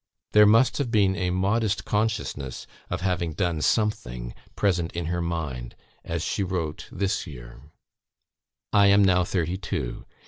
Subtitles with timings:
[0.31, 5.75] There must have been a modest consciousness of having "done something" present in her mind,
[6.03, 7.61] as she wrote this year:
[8.73, 10.05] "I am now thirty two.